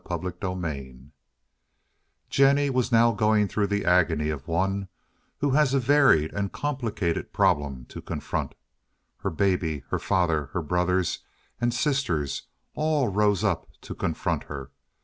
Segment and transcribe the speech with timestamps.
[0.07, 1.11] CHAPTER XVIII
[2.27, 4.87] Jennie was now going through the agony of one
[5.37, 8.55] who has a varied and complicated problem to confront.
[9.17, 11.19] Her baby, her father, her brothers,
[11.59, 14.71] and sisters all rose up to confront her.